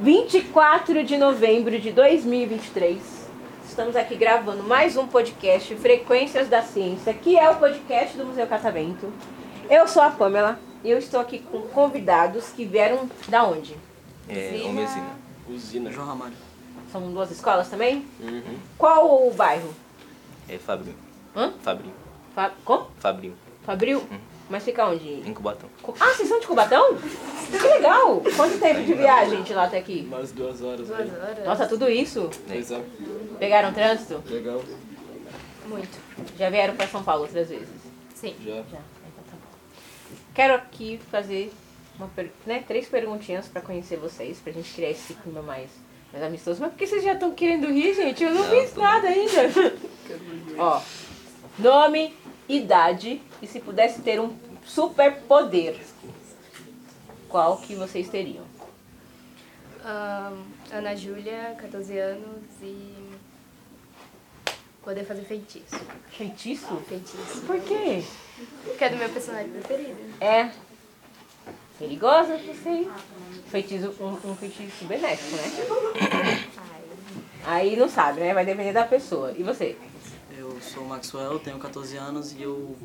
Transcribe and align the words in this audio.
Vinte 0.00 0.38
e 0.38 0.42
quatro 0.42 1.04
de 1.04 1.16
novembro 1.16 1.78
de 1.78 1.92
2023. 1.92 3.00
Estamos 3.64 3.94
aqui 3.94 4.16
gravando 4.16 4.64
mais 4.64 4.96
um 4.96 5.06
podcast 5.06 5.76
Frequências 5.76 6.48
da 6.48 6.62
Ciência, 6.62 7.14
que 7.14 7.38
é 7.38 7.48
o 7.48 7.60
podcast 7.60 8.16
do 8.16 8.26
Museu 8.26 8.48
Catavento. 8.48 9.12
Eu 9.70 9.86
sou 9.86 10.02
a 10.02 10.10
Pamela 10.10 10.58
e 10.82 10.90
eu 10.90 10.98
estou 10.98 11.20
aqui 11.20 11.38
com 11.38 11.60
convidados 11.68 12.48
que 12.48 12.64
vieram 12.64 13.08
da 13.28 13.44
onde? 13.44 13.76
É, 14.28 14.50
usina. 14.64 15.10
Usina. 15.48 15.92
João 15.92 16.08
Ramalho. 16.08 16.49
São 16.92 17.12
duas 17.12 17.30
escolas 17.30 17.68
também? 17.68 18.04
Uhum. 18.20 18.58
Qual 18.76 19.28
o 19.28 19.32
bairro? 19.32 19.72
É 20.48 20.58
Fabrinho. 20.58 20.96
Hã? 21.36 21.52
Fabrinho. 21.62 21.94
Fa 22.34 22.50
como? 22.64 22.88
Fabrinho. 22.98 23.34
Fabril? 23.64 24.02
Mas 24.48 24.64
fica 24.64 24.84
onde? 24.88 25.08
Em 25.08 25.32
Cubatão. 25.32 25.68
Ah, 26.00 26.08
vocês 26.12 26.28
são 26.28 26.40
de 26.40 26.46
Cubatão? 26.46 26.96
Que 27.50 27.58
legal! 27.68 28.20
Quanto 28.34 28.58
tempo 28.58 28.82
de 28.82 28.94
viagem 28.94 29.42
de 29.44 29.54
lá 29.54 29.64
até 29.64 29.78
aqui? 29.78 30.02
Mais 30.02 30.32
duas 30.32 30.60
horas. 30.60 30.90
aí. 30.90 31.08
Nossa, 31.44 31.66
tudo 31.68 31.88
isso? 31.88 32.28
É. 32.48 32.82
Pegaram 33.38 33.72
trânsito? 33.72 34.20
Legal. 34.28 34.60
Muito. 35.66 35.98
Já 36.36 36.50
vieram 36.50 36.74
para 36.74 36.88
São 36.88 37.02
Paulo 37.04 37.22
outras 37.22 37.48
vezes? 37.48 37.68
Sim. 38.14 38.34
Já. 38.44 38.54
Já. 38.56 38.62
Então 38.62 39.24
tá 39.30 39.32
bom. 39.36 40.16
Quero 40.34 40.54
aqui 40.54 41.00
fazer 41.12 41.52
uma 41.96 42.08
per- 42.08 42.32
né, 42.44 42.64
três 42.66 42.88
perguntinhas 42.88 43.46
para 43.46 43.60
conhecer 43.60 43.98
vocês, 43.98 44.38
pra 44.40 44.52
gente 44.52 44.72
criar 44.74 44.90
esse 44.90 45.14
clima 45.14 45.42
mais, 45.42 45.70
mais 46.12 46.24
amistoso. 46.24 46.60
Mas 46.60 46.70
por 46.70 46.78
que 46.78 46.86
vocês 46.86 47.02
já 47.02 47.14
estão 47.14 47.32
querendo 47.32 47.68
rir, 47.68 47.94
gente? 47.94 48.22
Eu 48.22 48.34
não, 48.34 48.42
Não, 48.42 48.50
fiz 48.50 48.74
nada 48.74 49.08
ainda. 49.08 49.42
Ó, 50.58 50.82
nome, 51.58 52.14
idade 52.48 53.20
e 53.40 53.46
se 53.46 53.60
pudesse 53.60 54.02
ter 54.02 54.20
um 54.20 54.34
superpoder, 54.64 55.78
qual 57.28 57.58
que 57.58 57.74
vocês 57.74 58.08
teriam? 58.08 58.44
Ana 60.70 60.94
Júlia, 60.94 61.56
14 61.58 61.98
anos 61.98 62.42
e 62.62 62.94
poder 64.82 65.04
fazer 65.04 65.22
feitiço. 65.22 65.80
Feitiço? 66.10 66.76
Feitiço. 66.88 67.40
Por 67.46 67.60
quê? 67.60 68.02
Que 68.76 68.84
é 68.84 68.88
do 68.88 68.96
meu 68.96 69.08
personagem 69.08 69.50
preferido. 69.50 69.98
É 70.20 70.50
perigosa, 71.80 72.36
não 72.36 72.54
sei. 72.54 72.88
Feitiço, 73.50 73.92
um, 74.00 74.30
um 74.30 74.36
feitiço 74.36 74.84
benéfico, 74.84 75.36
né? 75.36 76.44
Aí 77.46 77.74
não 77.74 77.88
sabe, 77.88 78.20
né? 78.20 78.32
Vai 78.34 78.44
depender 78.44 78.72
da 78.72 78.84
pessoa. 78.84 79.32
E 79.36 79.42
você? 79.42 79.76
Eu 80.36 80.56
sou 80.60 80.84
o 80.84 80.88
Maxwell, 80.88 81.38
tenho 81.40 81.58
14 81.58 81.96
anos 81.96 82.32
e 82.32 82.42
eu 82.42 82.76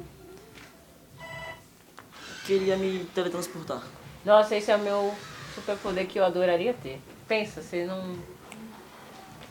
queria 2.45 2.77
me 2.77 3.05
teletransportar. 3.13 3.81
Nossa, 4.23 4.55
esse 4.55 4.71
é 4.71 4.75
o 4.75 4.79
meu 4.79 5.13
superpoder 5.53 6.07
que 6.07 6.17
eu 6.19 6.25
adoraria 6.25 6.73
ter. 6.81 6.99
Pensa, 7.27 7.61
você 7.61 7.85
não. 7.85 8.15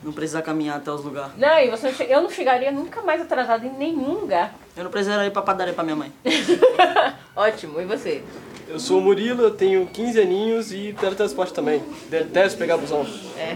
Não 0.03 0.11
precisar 0.11 0.41
caminhar 0.41 0.77
até 0.77 0.91
os 0.91 1.03
lugares. 1.03 1.35
Não, 1.37 1.57
e 1.59 1.69
você 1.69 1.87
não 1.87 1.93
che- 1.95 2.07
eu 2.09 2.21
não 2.21 2.29
chegaria 2.29 2.71
nunca 2.71 3.01
mais 3.01 3.21
atrasado 3.21 3.65
em 3.65 3.71
nenhum 3.71 4.19
lugar. 4.19 4.53
Eu 4.75 4.83
não 4.83 4.91
precisaria 4.91 5.25
ir 5.27 5.31
pra 5.31 5.41
padaria 5.41 5.73
pra 5.73 5.83
minha 5.83 5.95
mãe. 5.95 6.11
Ótimo, 7.35 7.79
e 7.81 7.85
você? 7.85 8.23
Eu 8.67 8.79
sou 8.79 8.99
o 8.99 9.01
Murilo, 9.01 9.43
eu 9.43 9.51
tenho 9.51 9.85
15 9.85 10.19
aninhos 10.19 10.71
e 10.71 10.93
teletransporte 10.99 11.53
também. 11.53 11.83
Detesto 12.09 12.57
pegar 12.57 12.77
busão. 12.77 13.05
É. 13.37 13.55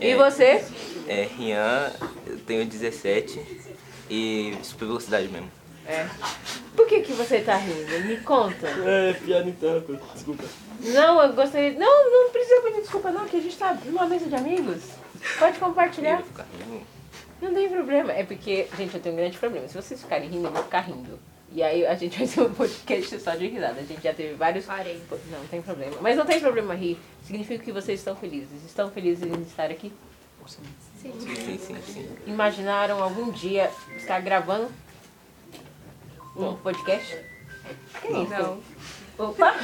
E, 0.00 0.14
você? 0.16 0.64
É 1.06 1.28
Rian, 1.38 1.92
eu 2.26 2.38
tenho 2.38 2.66
17 2.66 3.40
e 4.10 4.56
super 4.62 4.86
velocidade 4.86 5.28
mesmo. 5.28 5.50
É. 5.86 6.08
Por 6.74 6.86
que, 6.88 7.00
que 7.02 7.12
você 7.12 7.40
tá 7.40 7.56
rindo? 7.56 8.06
Me 8.06 8.16
conta. 8.18 8.66
É, 8.66 9.12
piada 9.12 9.48
interna, 9.48 9.80
pô. 9.80 9.94
desculpa. 10.12 10.44
Não, 10.80 11.22
eu 11.22 11.32
gostaria. 11.32 11.72
Não, 11.78 12.10
não 12.10 12.30
precisa 12.30 12.60
pedir 12.62 12.80
desculpa, 12.80 13.12
não, 13.12 13.24
que 13.26 13.36
a 13.36 13.40
gente 13.40 13.56
tá 13.56 13.78
numa 13.86 14.06
mesa 14.06 14.26
de 14.26 14.34
amigos. 14.34 14.82
Pode 15.38 15.58
compartilhar. 15.58 16.22
Não 17.40 17.54
tem 17.54 17.68
problema. 17.68 18.12
É 18.12 18.24
porque, 18.24 18.66
gente, 18.76 18.94
eu 18.94 19.00
tenho 19.00 19.14
um 19.14 19.18
grande 19.18 19.38
problema. 19.38 19.68
Se 19.68 19.80
vocês 19.80 20.00
ficarem 20.02 20.28
rindo, 20.28 20.48
eu 20.48 20.52
vou 20.52 20.64
ficar 20.64 20.80
rindo. 20.80 21.18
E 21.52 21.62
aí 21.62 21.86
a 21.86 21.94
gente 21.94 22.18
vai 22.18 22.26
ter 22.26 22.40
um 22.40 22.52
podcast 22.52 23.20
só 23.20 23.34
de 23.34 23.46
risada. 23.46 23.80
A 23.80 23.84
gente 23.84 24.02
já 24.02 24.12
teve 24.12 24.34
vários. 24.34 24.64
Parei. 24.64 25.00
Não, 25.30 25.38
não 25.38 25.46
tem 25.46 25.62
problema. 25.62 25.96
Mas 26.00 26.16
não 26.16 26.26
tem 26.26 26.40
problema 26.40 26.74
rir. 26.74 26.98
Significa 27.22 27.64
que 27.64 27.72
vocês 27.72 28.00
estão 28.00 28.16
felizes. 28.16 28.64
Estão 28.64 28.90
felizes 28.90 29.24
em 29.24 29.42
estar 29.42 29.70
aqui? 29.70 29.92
Sim. 30.46 30.62
Sim, 31.00 31.58
sim, 31.58 31.76
sim. 31.82 32.16
Imaginaram 32.26 33.02
algum 33.02 33.30
dia 33.30 33.70
estar 33.96 34.20
gravando 34.20 34.70
um 36.36 36.40
Não. 36.42 36.56
podcast? 36.56 37.16
Que 38.00 38.08
isso? 38.08 38.30
Não. 38.30 38.60
Opa! 39.18 39.54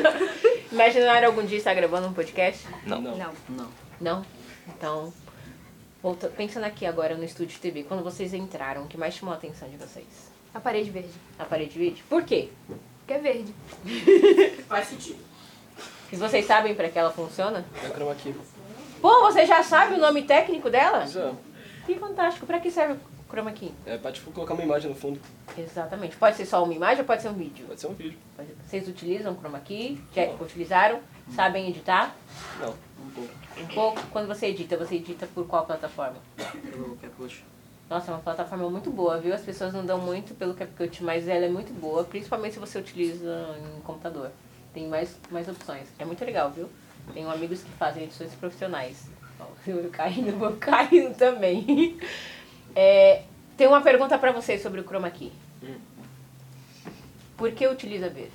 Imaginaram 0.72 1.28
algum 1.28 1.44
dia 1.44 1.58
estar 1.58 1.74
gravando 1.74 2.08
um 2.08 2.12
podcast? 2.12 2.66
Não. 2.86 3.00
Não. 3.00 3.16
Não. 3.16 3.32
Não. 3.48 3.70
Não? 4.00 4.26
Então, 4.68 5.12
volta, 6.02 6.28
pensando 6.28 6.64
aqui 6.64 6.86
agora 6.86 7.16
no 7.16 7.24
estúdio 7.24 7.58
TV, 7.60 7.82
quando 7.84 8.02
vocês 8.02 8.32
entraram, 8.32 8.84
o 8.84 8.88
que 8.88 8.96
mais 8.96 9.14
chamou 9.14 9.34
a 9.34 9.36
atenção 9.36 9.68
de 9.68 9.76
vocês? 9.76 10.33
A 10.54 10.60
parede 10.60 10.90
verde. 10.90 11.10
A 11.38 11.44
parede 11.44 11.76
verde? 11.78 12.02
Por 12.08 12.22
quê? 12.22 12.48
Porque 12.98 13.12
é 13.12 13.18
verde. 13.18 13.54
E 16.12 16.16
vocês 16.16 16.46
sabem 16.46 16.76
para 16.76 16.88
que 16.88 16.96
ela 16.96 17.10
funciona? 17.10 17.64
É 17.82 17.88
chroma 17.88 18.14
key. 18.14 18.32
Pô, 19.00 19.20
você 19.22 19.44
já 19.44 19.64
sabe 19.64 19.94
o 19.94 19.98
nome 19.98 20.22
técnico 20.22 20.70
dela? 20.70 21.02
É. 21.04 21.32
Que 21.84 21.98
fantástico. 21.98 22.46
Para 22.46 22.60
que 22.60 22.70
serve 22.70 22.94
o 22.94 22.98
chroma 23.28 23.50
key? 23.50 23.74
É 23.84 23.98
pra 23.98 24.12
tipo 24.12 24.30
colocar 24.30 24.54
uma 24.54 24.62
imagem 24.62 24.90
no 24.90 24.96
fundo. 24.96 25.20
Exatamente. 25.58 26.16
Pode 26.16 26.36
ser 26.36 26.46
só 26.46 26.62
uma 26.62 26.72
imagem 26.72 27.00
ou 27.00 27.04
pode 27.04 27.20
ser 27.20 27.30
um 27.30 27.34
vídeo? 27.34 27.66
Pode 27.66 27.80
ser 27.80 27.88
um 27.88 27.94
vídeo. 27.94 28.16
Vocês 28.64 28.86
utilizam 28.86 29.34
chroma 29.34 29.58
key? 29.58 30.00
Já 30.14 30.26
utilizaram? 30.40 31.00
Sabem 31.34 31.68
editar? 31.68 32.14
Não, 32.60 32.70
um 32.70 33.10
pouco. 33.10 33.34
Um 33.58 33.66
pouco. 33.66 34.00
Quando 34.12 34.28
você 34.28 34.46
edita, 34.46 34.76
você 34.76 34.94
edita 34.94 35.26
por 35.34 35.44
qual 35.48 35.66
plataforma? 35.66 36.16
Pelo 36.70 36.96
Capcut. 36.98 37.44
Nossa, 37.94 38.10
é 38.10 38.14
uma 38.14 38.20
plataforma 38.20 38.68
muito 38.68 38.90
boa, 38.90 39.20
viu? 39.20 39.32
As 39.32 39.42
pessoas 39.42 39.72
não 39.72 39.86
dão 39.86 39.98
muito 39.98 40.34
pelo 40.34 40.52
CapCut, 40.52 41.04
mas 41.04 41.28
ela 41.28 41.44
é 41.44 41.48
muito 41.48 41.72
boa, 41.72 42.02
principalmente 42.02 42.54
se 42.54 42.58
você 42.58 42.76
utiliza 42.76 43.56
em 43.56 43.80
computador. 43.82 44.32
Tem 44.72 44.88
mais, 44.88 45.16
mais 45.30 45.48
opções. 45.48 45.86
É 45.96 46.04
muito 46.04 46.24
legal, 46.24 46.50
viu? 46.50 46.68
Tenho 47.12 47.30
amigos 47.30 47.62
que 47.62 47.70
fazem 47.78 48.02
edições 48.02 48.34
profissionais. 48.34 49.06
Eu 49.64 49.88
caindo, 49.90 50.36
vou 50.36 50.56
caindo 50.56 51.16
também. 51.16 51.96
É, 52.76 53.22
tem 53.56 53.68
uma 53.68 53.80
pergunta 53.80 54.18
pra 54.18 54.32
vocês 54.32 54.60
sobre 54.60 54.80
o 54.80 54.84
chroma 54.84 55.08
key. 55.08 55.30
Hum. 55.62 55.78
Por 57.36 57.52
que 57.52 57.68
utiliza 57.68 58.08
verde? 58.08 58.32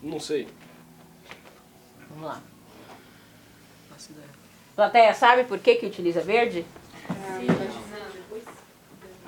Não 0.00 0.20
sei. 0.20 0.46
Vamos 2.10 2.24
lá. 2.24 2.40
Plateia, 4.76 5.12
sabe 5.14 5.42
por 5.42 5.58
que, 5.58 5.74
que 5.74 5.86
utiliza 5.86 6.20
verde? 6.20 6.64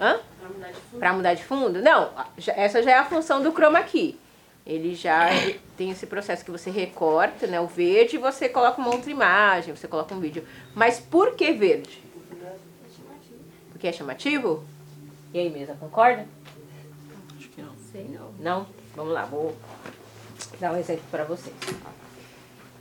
Hã? 0.00 0.20
Pra 0.98 1.12
mudar 1.12 1.34
de 1.34 1.44
fundo? 1.44 1.80
Não, 1.80 2.10
essa 2.48 2.82
já 2.82 2.90
é 2.90 2.98
a 2.98 3.04
função 3.04 3.42
do 3.42 3.52
chroma 3.52 3.82
key. 3.82 4.18
Ele 4.66 4.94
já 4.94 5.28
tem 5.76 5.90
esse 5.90 6.06
processo 6.06 6.44
que 6.44 6.50
você 6.50 6.70
recorta, 6.70 7.46
né, 7.46 7.60
o 7.60 7.66
verde 7.66 8.16
e 8.16 8.18
você 8.18 8.48
coloca 8.48 8.80
uma 8.80 8.92
outra 8.92 9.10
imagem, 9.10 9.74
você 9.74 9.86
coloca 9.86 10.12
um 10.14 10.20
vídeo. 10.20 10.46
Mas 10.74 10.98
por 10.98 11.34
que 11.36 11.52
verde? 11.52 12.02
Porque 13.70 13.86
é 13.86 13.92
chamativo? 13.92 14.64
E 15.32 15.38
aí, 15.38 15.50
mesa, 15.50 15.76
concorda? 15.78 16.26
Acho 17.36 17.48
que 17.50 17.62
não. 17.62 17.72
Sei 17.92 18.08
não. 18.08 18.32
Não? 18.38 18.66
Vamos 18.96 19.12
lá, 19.12 19.24
vou 19.24 19.56
dar 20.58 20.72
um 20.72 20.76
exemplo 20.76 21.04
para 21.10 21.24
vocês. 21.24 21.54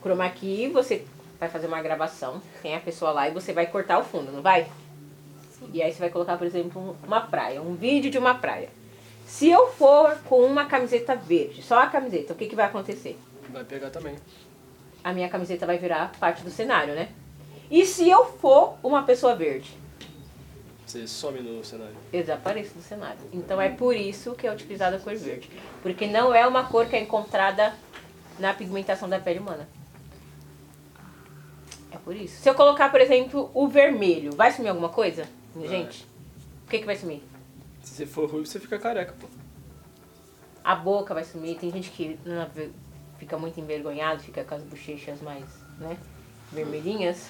Chroma 0.01 0.29
key, 0.29 0.69
você 0.69 1.05
vai 1.39 1.49
fazer 1.49 1.67
uma 1.67 1.81
gravação, 1.81 2.41
tem 2.61 2.75
a 2.75 2.79
pessoa 2.79 3.11
lá 3.11 3.27
e 3.27 3.31
você 3.31 3.53
vai 3.53 3.67
cortar 3.67 3.99
o 3.99 4.03
fundo, 4.03 4.31
não 4.31 4.41
vai? 4.41 4.67
E 5.73 5.81
aí 5.81 5.91
você 5.91 5.99
vai 5.99 6.09
colocar, 6.09 6.37
por 6.37 6.47
exemplo, 6.47 6.81
um- 6.81 7.07
uma 7.07 7.21
praia, 7.21 7.61
um 7.61 7.75
vídeo 7.75 8.09
de 8.11 8.17
uma 8.17 8.35
praia. 8.35 8.69
Se 9.25 9.49
eu 9.49 9.67
for 9.67 10.17
com 10.25 10.41
uma 10.41 10.65
camiseta 10.65 11.15
verde, 11.15 11.61
só 11.63 11.79
a 11.79 11.87
camiseta, 11.87 12.33
o 12.33 12.35
que, 12.35 12.47
que 12.47 12.55
vai 12.55 12.65
acontecer? 12.65 13.17
Vai 13.49 13.63
pegar 13.63 13.89
também. 13.89 14.15
A 15.03 15.13
minha 15.13 15.29
camiseta 15.29 15.65
vai 15.65 15.77
virar 15.77 16.11
parte 16.19 16.43
do 16.43 16.49
cenário, 16.49 16.93
né? 16.95 17.09
E 17.69 17.85
se 17.85 18.07
eu 18.09 18.25
for 18.25 18.75
uma 18.83 19.03
pessoa 19.03 19.35
verde? 19.35 19.75
Você 20.85 21.07
some 21.07 21.41
no 21.41 21.63
cenário. 21.63 21.95
Eu 22.13 22.21
desapareço 22.21 22.75
do 22.75 22.81
cenário. 22.81 23.19
Então 23.33 23.59
é 23.59 23.69
por 23.69 23.95
isso 23.95 24.33
que 24.35 24.45
é 24.45 24.51
utilizada 24.53 24.97
a 24.97 24.99
cor 24.99 25.15
verde. 25.15 25.49
Porque 25.81 26.05
não 26.05 26.33
é 26.33 26.45
uma 26.47 26.65
cor 26.65 26.85
que 26.85 26.95
é 26.95 26.99
encontrada 26.99 27.73
na 28.39 28.53
pigmentação 28.53 29.09
da 29.09 29.19
pele 29.19 29.39
humana. 29.39 29.67
É 31.91 31.97
por 31.97 32.15
isso. 32.15 32.41
Se 32.41 32.47
eu 32.49 32.53
colocar, 32.53 32.89
por 32.91 33.01
exemplo, 33.01 33.49
o 33.53 33.67
vermelho, 33.67 34.35
vai 34.35 34.51
sumir 34.51 34.69
alguma 34.69 34.89
coisa? 34.89 35.27
Vai. 35.55 35.67
Gente? 35.67 36.05
O 36.65 36.69
que, 36.69 36.79
que 36.79 36.85
vai 36.85 36.95
sumir? 36.95 37.23
Se 37.81 37.93
você 37.93 38.05
for 38.05 38.29
ruivo, 38.29 38.45
você 38.45 38.59
fica 38.59 38.77
careca, 38.77 39.13
pô. 39.19 39.27
A 40.63 40.75
boca 40.75 41.13
vai 41.13 41.23
sumir. 41.23 41.57
Tem 41.57 41.71
gente 41.71 41.89
que 41.91 42.19
não, 42.25 42.49
fica 43.17 43.37
muito 43.37 43.59
envergonhado, 43.59 44.21
fica 44.21 44.43
com 44.43 44.55
as 44.55 44.63
bochechas 44.63 45.21
mais, 45.21 45.45
né? 45.79 45.97
Vermelhinhas. 46.51 47.29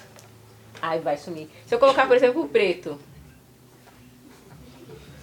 Aí 0.80 1.00
vai 1.00 1.16
sumir. 1.16 1.48
Se 1.66 1.74
eu 1.74 1.78
colocar, 1.78 2.06
por 2.06 2.16
exemplo, 2.16 2.42
o 2.42 2.48
preto. 2.48 2.98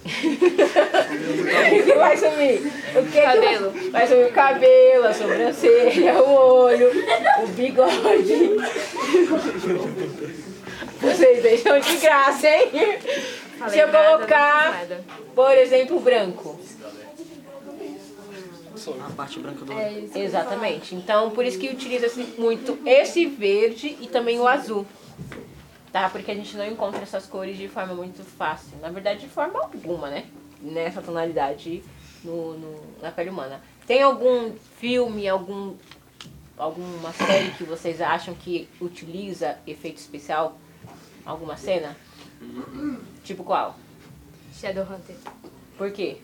O 0.04 1.82
que 1.84 1.92
vai 1.94 2.16
sumir? 2.16 2.60
O 2.94 3.06
que 3.10 3.22
Cabelo. 3.22 3.72
Que 3.72 3.78
vai, 3.88 3.90
vai 3.90 4.06
sumir 4.06 4.26
o 4.26 4.32
cabelo, 4.32 5.06
a 5.06 5.14
sobrancelha, 5.14 6.22
o 6.22 6.34
olho, 6.34 6.90
o 7.42 7.46
bigode. 7.48 8.50
Vocês 11.00 11.42
deixam 11.42 11.78
de 11.80 11.96
graça, 11.96 12.48
hein? 12.48 12.70
Falei 13.58 13.72
Se 13.74 13.78
eu 13.80 13.88
colocar, 13.88 14.86
por 15.34 15.56
exemplo, 15.56 15.96
o 15.96 16.00
branco. 16.00 16.58
A 19.00 19.10
parte 19.12 19.38
branca 19.38 19.64
do 19.64 19.72
É 19.72 19.86
olho. 19.86 20.04
isso. 20.04 20.18
Exatamente. 20.18 20.94
Então, 20.94 21.30
por 21.30 21.46
isso 21.46 21.58
que 21.58 21.68
utiliza-se 21.70 22.34
muito 22.36 22.78
esse 22.84 23.24
verde 23.24 23.96
e 24.00 24.06
também 24.06 24.38
o 24.38 24.46
azul. 24.46 24.84
Tá? 25.94 26.10
Porque 26.10 26.28
a 26.28 26.34
gente 26.34 26.56
não 26.56 26.66
encontra 26.66 27.00
essas 27.02 27.24
cores 27.24 27.56
de 27.56 27.68
forma 27.68 27.94
muito 27.94 28.24
fácil. 28.24 28.76
Na 28.82 28.90
verdade, 28.90 29.20
de 29.20 29.28
forma 29.28 29.60
alguma, 29.60 30.10
né? 30.10 30.26
Nessa 30.60 31.00
tonalidade 31.00 31.84
no, 32.24 32.58
no- 32.58 32.80
na 33.00 33.12
pele 33.12 33.30
humana. 33.30 33.60
Tem 33.86 34.02
algum 34.02 34.56
filme, 34.80 35.28
algum 35.28 35.76
alguma 36.58 37.12
série 37.12 37.52
que 37.52 37.62
vocês 37.62 38.00
acham 38.00 38.34
que 38.34 38.68
utiliza 38.80 39.56
efeito 39.68 39.98
especial? 39.98 40.58
Alguma 41.24 41.56
cena? 41.56 41.96
Tipo 43.22 43.44
qual? 43.44 43.76
Shadowhunter. 44.52 45.14
Por 45.78 45.92
quê? 45.92 46.16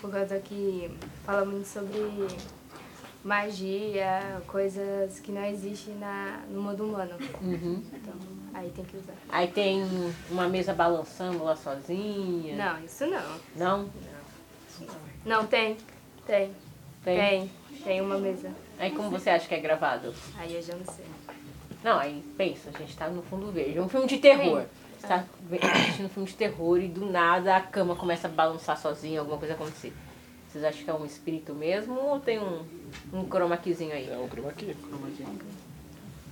Por 0.00 0.10
causa 0.10 0.40
que 0.40 0.90
fala 1.24 1.44
muito 1.44 1.68
sobre 1.68 2.26
magia, 3.22 4.42
coisas 4.48 5.20
que 5.20 5.30
não 5.30 5.44
existem 5.44 5.94
na, 5.98 6.40
no 6.50 6.60
mundo 6.60 6.84
humano. 6.84 7.14
Uhum. 7.40 7.80
Então, 7.92 8.14
aí 8.54 8.70
tem 8.70 8.84
que 8.84 8.96
usar. 8.96 9.14
Aí 9.28 9.48
tem 9.48 9.84
uma 10.30 10.48
mesa 10.48 10.72
balançando 10.72 11.44
lá 11.44 11.56
sozinha. 11.56 12.56
Não, 12.56 12.84
isso 12.84 13.06
não. 13.06 13.40
Não? 13.56 13.90
Não, 15.24 15.46
tem. 15.46 15.76
Tem. 16.26 16.54
Tem? 17.02 17.16
Tem. 17.16 17.50
Tem 17.82 18.00
uma 18.00 18.18
mesa. 18.18 18.50
Aí 18.78 18.90
como 18.92 19.10
você 19.10 19.30
acha 19.30 19.46
que 19.46 19.54
é 19.54 19.60
gravado? 19.60 20.14
Aí 20.38 20.54
eu 20.54 20.62
já 20.62 20.74
não 20.74 20.86
sei. 20.86 21.04
Não, 21.82 21.98
aí 21.98 22.24
pensa, 22.36 22.70
a 22.72 22.78
gente 22.78 22.96
tá 22.96 23.08
no 23.08 23.22
fundo 23.22 23.52
verde. 23.52 23.76
É 23.76 23.82
um 23.82 23.88
filme 23.88 24.06
de 24.06 24.18
terror. 24.18 24.64
Você 24.98 25.06
tá 25.06 25.24
assistindo 25.70 26.06
um 26.06 26.08
filme 26.08 26.28
de 26.28 26.34
terror 26.34 26.78
e 26.78 26.88
do 26.88 27.04
nada 27.04 27.56
a 27.56 27.60
cama 27.60 27.94
começa 27.94 28.26
a 28.26 28.30
balançar 28.30 28.78
sozinha, 28.78 29.20
alguma 29.20 29.36
coisa 29.36 29.52
acontecer. 29.52 29.92
Vocês 30.48 30.64
acham 30.64 30.84
que 30.84 30.90
é 30.90 30.94
um 30.94 31.04
espírito 31.04 31.52
mesmo 31.52 31.94
ou 31.98 32.20
tem 32.20 32.38
um, 32.38 32.64
um 33.12 33.28
chroma 33.28 33.56
keyzinho 33.56 33.92
aí? 33.92 34.08
É 34.08 34.16
um 34.16 34.28
chroma 34.28 34.52
key. 34.52 34.74
Chroma 34.74 35.08
key. 35.10 35.24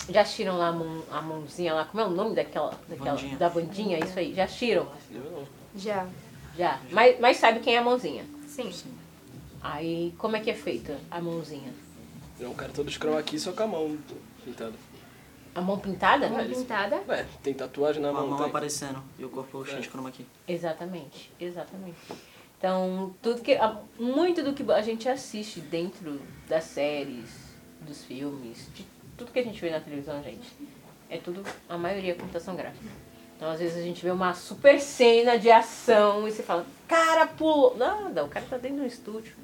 Já 0.09 0.23
assistiram 0.23 0.57
lá 0.59 0.69
a, 0.69 0.73
mão, 0.73 1.03
a 1.11 1.23
mãozinha 1.23 1.75
lá? 1.75 1.85
Como 1.85 2.03
é 2.03 2.07
o 2.07 2.11
nome 2.11 2.35
daquela? 2.35 2.79
daquela 2.89 3.13
Bandinha. 3.13 3.37
Da 3.37 3.49
bandinha, 3.49 3.99
isso 3.99 4.19
aí. 4.19 4.35
Já 4.35 4.45
assistiram? 4.45 4.89
Já. 5.77 6.07
Já. 6.57 6.81
Mas, 6.91 7.19
mas 7.21 7.37
sabe 7.37 7.61
quem 7.61 7.75
é 7.77 7.79
a 7.79 7.83
mãozinha? 7.85 8.25
Sim. 8.47 8.71
Aí 9.63 10.13
como 10.19 10.37
é 10.37 10.41
que 10.41 10.51
é 10.51 10.55
feita 10.55 10.99
a 11.11 11.21
mãozinha? 11.21 11.73
É 12.41 12.47
um 12.49 12.55
cara 12.55 12.73
todo 12.73 12.91
de 12.91 12.99
chroma 12.99 13.23
key, 13.23 13.39
só 13.39 13.53
com 13.53 13.63
a 13.63 13.67
mão 13.67 13.97
pintada. 14.45 14.73
A 15.55 15.61
mão 15.61 15.79
pintada? 15.79 16.27
Uma 16.27 16.43
pintada. 16.43 17.03
Ué, 17.09 17.27
tem 17.43 17.55
tatuagem 17.55 18.03
na 18.03 18.11
Com 18.11 18.17
a 18.17 18.21
mão, 18.21 18.29
mão 18.31 18.39
tem? 18.39 18.47
aparecendo 18.49 19.03
e 19.19 19.25
o 19.25 19.29
corpo 19.29 19.65
cheio 19.65 19.81
de 19.81 19.89
chroma 19.89 20.11
key. 20.11 20.27
Exatamente, 20.49 21.31
exatamente. 21.39 21.97
Então, 22.59 23.15
tudo 23.23 23.41
que 23.43 23.55
a- 23.55 23.81
muito 23.99 24.43
do 24.43 24.53
que 24.53 24.69
a 24.73 24.83
gente 24.83 25.09
assiste 25.09 25.61
dentro 25.61 26.21
das 26.49 26.65
séries, 26.65 27.31
dos 27.81 28.03
filmes, 28.05 28.69
de 28.75 28.85
tudo 29.23 29.33
que 29.33 29.39
a 29.39 29.45
gente 29.45 29.61
vê 29.61 29.71
na 29.71 29.81
televisão, 29.81 30.23
gente, 30.23 30.49
é 31.09 31.17
tudo 31.17 31.43
a 31.69 31.79
maioria 31.79 32.13
é 32.13 32.15
computação 32.15 32.57
gráfica. 32.57 32.85
Então, 33.37 33.51
às 33.51 33.61
vezes 33.61 33.79
a 33.79 33.83
gente 33.83 34.03
vê 34.03 34.11
uma 34.11 34.35
super 34.35 34.81
cena 34.81 35.39
de 35.39 35.51
ação 35.51 36.27
e 36.27 36.33
você 36.33 36.43
fala, 36.43 36.67
cara, 36.87 37.27
pulou. 37.27 37.77
Nada, 37.77 38.25
o 38.25 38.29
cara 38.29 38.47
tá 38.49 38.57
dentro 38.57 38.79
do 38.79 38.87
estúdio, 38.87 39.35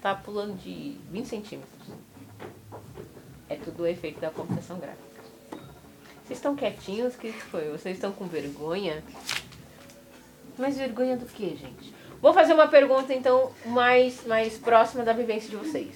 tá 0.00 0.14
pulando 0.14 0.56
de 0.58 0.96
20 1.10 1.26
centímetros. 1.26 1.88
É 3.48 3.56
tudo 3.56 3.82
o 3.82 3.86
efeito 3.86 4.20
da 4.20 4.30
computação 4.30 4.78
gráfica. 4.78 5.04
Vocês 6.24 6.38
estão 6.38 6.56
quietinhos? 6.56 7.14
O 7.14 7.18
que 7.18 7.32
foi? 7.32 7.68
Vocês 7.68 7.96
estão 7.96 8.12
com 8.12 8.26
vergonha? 8.26 9.02
Mas 10.56 10.76
vergonha 10.76 11.16
do 11.16 11.26
que, 11.26 11.50
gente? 11.56 11.92
Vou 12.20 12.32
fazer 12.32 12.54
uma 12.54 12.68
pergunta, 12.68 13.12
então, 13.12 13.52
mais, 13.66 14.26
mais 14.26 14.56
próxima 14.56 15.04
da 15.04 15.12
vivência 15.12 15.50
de 15.50 15.56
vocês. 15.56 15.94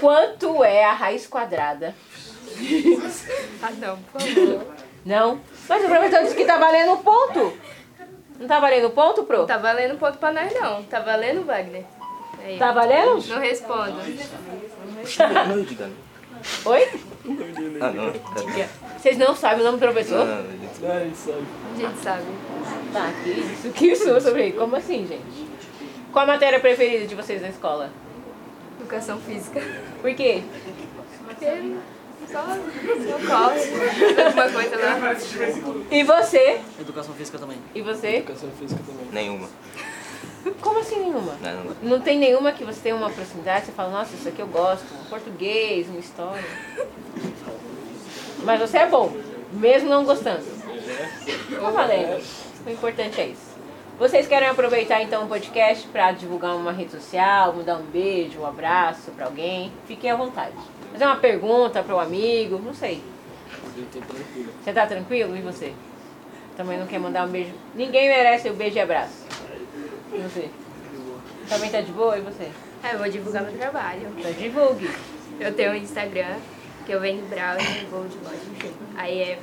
Quanto 0.00 0.64
é 0.64 0.84
a 0.84 0.92
raiz 0.92 1.26
quadrada? 1.26 1.94
Ah, 3.62 3.70
não, 3.78 3.96
por 3.98 4.20
favor. 4.20 4.66
Não? 5.04 5.40
Mas 5.68 5.84
o 5.84 5.88
professor 5.88 6.22
disse 6.22 6.34
que 6.34 6.44
tá 6.44 6.58
valendo 6.58 6.92
um 6.92 6.96
ponto. 6.96 7.52
Não 8.38 8.48
tá 8.48 8.58
valendo 8.58 8.90
ponto, 8.90 9.24
pro? 9.24 9.38
Não 9.38 9.46
tá 9.46 9.58
valendo 9.58 9.98
ponto 9.98 10.18
pra 10.18 10.32
nós, 10.32 10.52
não. 10.54 10.82
Tá 10.84 11.00
valendo, 11.00 11.44
Wagner? 11.44 11.84
Aí. 12.42 12.58
Tá 12.58 12.72
valendo? 12.72 13.22
Não 13.28 13.38
respondo. 13.38 13.92
Não 15.48 15.62
diga. 15.62 15.90
Oi? 16.64 16.88
Ah, 17.80 17.90
não. 17.90 18.12
Vocês 18.98 19.18
não 19.18 19.34
sabem 19.36 19.60
o 19.60 19.64
nome 19.64 19.78
do 19.78 19.80
professor? 19.80 20.24
Não, 20.24 20.42
gente. 20.42 20.86
Ah, 20.86 21.04
isso 21.04 21.26
sabe. 21.26 21.46
A 21.74 21.76
gente 21.76 22.02
sabe. 22.02 22.24
Tá, 22.92 23.12
que 23.22 23.30
isso, 23.30 23.70
que 23.70 23.86
isso 23.88 24.20
sobre 24.20 24.52
Como 24.52 24.74
assim, 24.74 25.06
gente? 25.06 25.48
Qual 26.12 26.24
a 26.24 26.26
matéria 26.26 26.58
preferida 26.58 27.06
de 27.06 27.14
vocês 27.14 27.42
na 27.42 27.48
escola? 27.48 27.90
Educação 28.90 29.20
física. 29.20 29.60
Por 30.02 30.12
quê? 30.16 30.42
Porque 31.24 31.46
só, 32.28 32.42
só 32.42 33.18
corre. 33.24 33.60
Alguma 34.26 34.50
coisa 34.50 34.76
lá. 34.76 35.16
E 35.92 36.02
você? 36.02 36.60
Educação 36.80 37.14
física 37.14 37.38
também. 37.38 37.58
E 37.72 37.82
você? 37.82 38.16
Educação 38.16 38.50
física 38.58 38.80
também. 38.84 39.06
Nenhuma. 39.12 39.48
Como 40.60 40.80
assim 40.80 40.98
nenhuma? 40.98 41.36
Não, 41.40 41.64
não. 41.64 41.76
Não 41.82 42.00
tem 42.00 42.18
nenhuma 42.18 42.50
que 42.50 42.64
você 42.64 42.80
tenha 42.80 42.96
uma 42.96 43.10
proximidade, 43.10 43.66
você 43.66 43.72
fala, 43.72 43.92
nossa, 43.92 44.12
isso 44.16 44.28
aqui 44.28 44.40
eu 44.40 44.48
gosto, 44.48 44.84
um 44.92 45.04
português, 45.04 45.86
uma 45.86 46.00
história. 46.00 46.42
Mas 48.42 48.58
você 48.58 48.78
é 48.78 48.86
bom, 48.86 49.16
mesmo 49.52 49.88
não 49.88 50.04
gostando. 50.04 50.42
Tá 50.42 51.70
valendo. 51.70 52.20
O 52.66 52.70
importante 52.70 53.20
é 53.20 53.26
isso. 53.28 53.49
Vocês 54.00 54.26
querem 54.26 54.48
aproveitar 54.48 55.02
então 55.02 55.24
o 55.24 55.28
podcast 55.28 55.86
para 55.88 56.10
divulgar 56.12 56.56
uma 56.56 56.72
rede 56.72 56.90
social, 56.90 57.52
mandar 57.52 57.76
um 57.76 57.82
beijo, 57.82 58.40
um 58.40 58.46
abraço 58.46 59.10
para 59.10 59.26
alguém? 59.26 59.70
Fiquem 59.86 60.10
à 60.10 60.16
vontade. 60.16 60.56
Fazer 60.90 61.04
uma 61.04 61.16
pergunta 61.16 61.82
para 61.82 61.94
um 61.94 62.00
amigo, 62.00 62.58
não 62.64 62.72
sei. 62.72 63.02
Eu 63.76 63.84
tô 63.92 64.00
tranquilo. 64.00 64.52
Você 64.64 64.72
tá 64.72 64.86
tranquilo? 64.86 65.36
E 65.36 65.42
você? 65.42 65.74
Também 66.56 66.78
não 66.78 66.86
quer 66.86 66.98
mandar 66.98 67.26
um 67.26 67.30
beijo? 67.30 67.52
Ninguém 67.74 68.08
merece 68.08 68.48
o 68.48 68.54
beijo 68.54 68.78
e 68.78 68.80
abraço. 68.80 69.26
E 70.14 70.16
você? 70.16 70.48
Também 71.46 71.68
tá 71.68 71.82
de 71.82 71.92
boa? 71.92 72.16
E 72.16 72.22
você? 72.22 72.50
Ah, 72.82 72.92
eu 72.94 72.98
vou 73.00 73.08
divulgar 73.10 73.42
meu 73.42 73.52
trabalho. 73.52 74.08
Então 74.16 74.32
divulgue. 74.32 74.90
Eu 75.38 75.54
tenho 75.54 75.72
um 75.72 75.76
Instagram 75.76 76.36
que 76.86 76.92
eu 76.92 77.00
vendo 77.00 77.28
browser 77.28 77.82
e 77.82 77.84
vou 77.84 78.06
de 78.06 78.16
loja. 78.16 78.74
Aí 78.96 79.20
é 79.20 79.38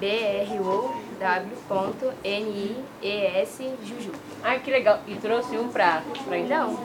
brow.nies 0.00 1.03
www.niesjuju. 1.18 2.12
Ai, 4.42 4.60
que 4.60 4.70
legal. 4.70 5.00
E 5.06 5.14
trouxe 5.16 5.56
um 5.56 5.68
pra, 5.68 6.02
pra 6.26 6.36
gente? 6.36 6.48
Não, 6.50 6.78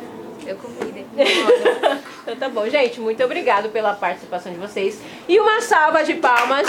eu 0.46 0.56
comi 0.56 1.06
Então 2.24 2.36
tá 2.36 2.50
bom, 2.50 2.68
gente. 2.70 3.00
Muito 3.00 3.24
obrigado 3.24 3.70
pela 3.70 3.94
participação 3.94 4.52
de 4.52 4.58
vocês. 4.58 5.02
E 5.28 5.40
uma 5.40 5.62
salva 5.62 6.04
de 6.04 6.16
palmas. 6.16 6.68